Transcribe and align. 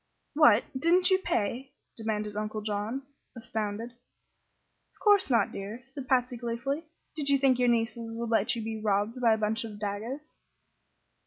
"What! 0.33 0.63
didn't 0.75 1.11
you 1.11 1.19
pay?" 1.19 1.73
demanded 1.95 2.35
Uncle 2.35 2.61
John, 2.61 3.03
astounded. 3.35 3.91
"Of 3.91 4.99
course 4.99 5.29
not, 5.29 5.51
dear," 5.51 5.83
said 5.85 6.07
Patsy, 6.07 6.37
gleefully. 6.37 6.85
"Did 7.15 7.29
you 7.29 7.37
think 7.37 7.59
your 7.59 7.69
nieces 7.69 8.09
would 8.11 8.29
let 8.31 8.55
you 8.55 8.63
be 8.63 8.81
robbed 8.81 9.21
by 9.21 9.33
a 9.33 9.37
bunch 9.37 9.63
of 9.63 9.77
dagoes?" 9.77 10.37